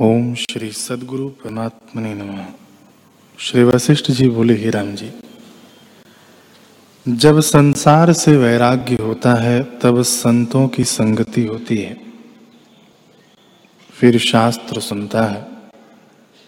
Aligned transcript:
ओम 0.00 0.34
श्री 0.34 0.72
सदगुरु 0.72 1.28
परमात्मने 1.28 2.14
नमः। 2.14 2.46
श्री 3.38 3.64
वशिष्ठ 3.64 4.10
जी 4.10 4.28
बोले, 4.28 4.54
ही 4.54 4.70
राम 4.70 4.94
जी, 4.94 5.10
जब 7.08 7.40
संसार 7.40 8.12
से 8.12 8.36
वैराग्य 8.36 8.94
होता 8.94 9.34
है, 9.34 9.78
तब 9.78 10.02
संतों 10.02 10.68
की 10.68 10.84
संगति 10.84 11.44
होती 11.46 11.76
है। 11.76 12.00
फिर 13.90 14.18
शास्त्र 14.18 14.80
सुनता 14.80 15.24
है, 15.24 15.46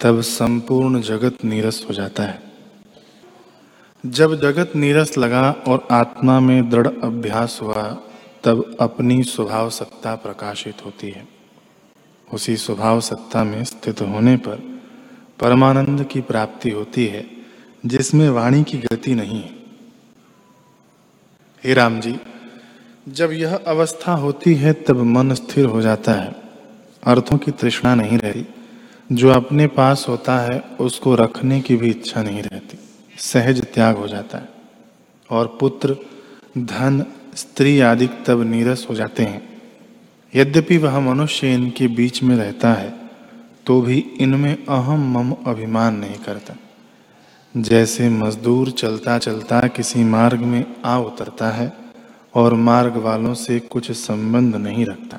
तब 0.00 0.20
संपूर्ण 0.20 1.00
जगत 1.00 1.44
नीरस 1.44 1.86
हो 1.88 1.94
जाता 1.94 2.22
है। 2.22 2.42
जब 4.06 4.40
जगत 4.40 4.72
नीरस 4.76 5.18
लगा 5.18 5.50
और 5.50 5.88
आत्मा 5.90 6.40
में 6.40 6.70
दृढ़ 6.70 6.86
अभ्यास 6.86 7.58
हुआ, 7.62 7.98
तब 8.44 8.76
अपनी 8.80 9.22
स्वभाव 9.22 9.70
सत्ता 9.70 10.14
प्रकाशित 10.14 10.84
होती 10.84 11.10
है। 11.10 11.35
उसी 12.34 12.56
स्वभाव 12.56 13.00
सत्ता 13.00 13.44
में 13.44 13.64
स्थित 13.64 14.00
होने 14.00 14.36
पर 14.36 14.80
परमानंद 15.40 16.04
की 16.04 16.20
प्राप्ति 16.20 16.70
होती 16.70 17.06
है, 17.06 17.30
जिसमें 17.86 18.30
वाणी 18.30 18.64
की 18.64 18.78
गति 18.78 19.14
नहीं 19.14 19.42
है। 19.42 19.56
हे 21.64 21.74
राम 21.74 22.00
जी, 22.00 22.16
जब 23.08 23.32
यह 23.32 23.56
अवस्था 23.56 24.12
होती 24.12 24.54
है, 24.54 24.72
तब 24.72 24.96
मन 24.96 25.34
स्थिर 25.34 25.64
हो 25.64 25.82
जाता 25.82 26.12
है। 26.12 26.34
अर्थों 27.04 27.38
की 27.38 27.50
तृष्णा 27.50 27.94
नहीं 27.94 28.18
रहती। 28.18 28.46
जो 29.12 29.28
अपने 29.28 29.66
पास 29.66 30.06
होता 30.08 30.38
है, 30.38 30.60
उसको 30.60 31.14
रखने 31.14 31.60
की 31.60 31.76
भी 31.76 31.90
इच्छा 31.90 32.22
नहीं 32.22 32.42
रहती। 32.42 32.78
सहज 33.18 33.64
त्याग 33.64 33.96
हो 33.96 34.08
जाता 34.08 34.38
है। 34.38 34.48
और 35.30 35.56
पुत्र, 35.60 35.96
धन, 36.58 37.04
स्त्री 37.34 37.80
आदि 37.80 38.06
तब 38.06 38.42
नीरस 38.42 38.86
हो 38.90 38.94
जाते 38.94 39.22
हैं। 39.22 39.55
यद्यपि 40.36 40.76
वह 40.78 40.98
मनुष्य 41.00 41.52
इनके 41.54 41.88
बीच 41.88 42.22
में 42.22 42.36
रहता 42.36 42.72
है 42.72 42.94
तो 43.66 43.80
भी 43.80 43.98
इनमें 44.20 44.54
अहम 44.54 45.06
मम 45.12 45.32
अभिमान 45.46 45.94
नहीं 45.94 46.18
करता। 46.24 46.56
जैसे 47.54 48.08
मजदूर 48.08 48.70
चलता 48.70 49.18
चलता 49.18 49.60
किसी 49.68 50.04
मार्ग 50.04 50.40
में 50.40 50.64
आ 50.84 50.98
उतरता 50.98 51.50
है 51.50 51.72
और 52.34 52.54
मार्ग 52.54 52.96
वालों 52.96 53.34
से 53.34 53.58
कुछ 53.60 53.90
संबंध 53.92 54.56
नहीं 54.56 54.84
रखता, 54.86 55.18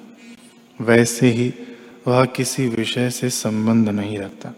वैसे 0.79 1.29
ही 1.29 1.51
वह 2.07 2.23
किसी 2.27 2.67
विषय 2.67 3.09
से 3.09 3.29
संबंध 3.29 3.89
नहीं 3.89 4.17
रखता। 4.19 4.53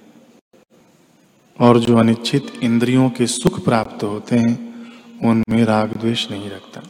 और 1.59 1.79
जो 1.79 1.97
अनिच्छित 1.97 2.51
इंद्रियों 2.63 3.09
के 3.09 3.27
सुख 3.27 3.63
प्राप्त 3.63 4.03
होते 4.03 4.35
हैं, 4.35 4.57
उनमें 5.23 5.63
राग 5.65 5.93
द्वेष 5.93 6.29
नहीं 6.31 6.49
रखता। 6.49 6.81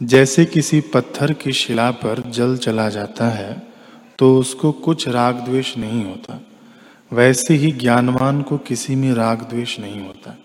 जैसे 0.00 0.44
किसी 0.44 0.80
पत्थर 0.80 1.32
की 1.32 1.52
शिला 1.52 1.90
पर 1.90 2.22
जल 2.30 2.56
चला 2.56 2.88
जाता 2.88 3.28
है 3.28 3.62
तो 4.18 4.38
उसको 4.38 4.72
कुछ 4.72 5.08
राग 5.08 5.34
द्वेष 5.34 5.76
नहीं 5.76 6.04
होता। 6.04 6.40
वैसे 7.12 7.54
ही 7.54 7.72
ज्ञानवान 7.72 8.42
को 8.42 8.58
किसी 8.58 8.94
में 8.96 9.12
राग 9.14 9.42
द्वेष 9.42 9.78
नहीं 9.80 10.00
होता। 10.06 10.38